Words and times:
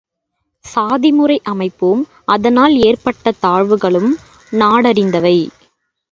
சாதிமுறை 0.65 1.35
அமைப்பும், 1.43 2.01
அதனால் 2.25 2.75
ஏற்பட்ட 2.77 3.33
தாழ்வுகளும் 3.41 4.11
நாடறிந்தவை. 4.51 5.35